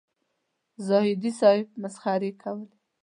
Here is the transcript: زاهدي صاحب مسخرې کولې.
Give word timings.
زاهدي 0.87 1.31
صاحب 1.39 1.67
مسخرې 1.81 2.31
کولې. 2.41 2.67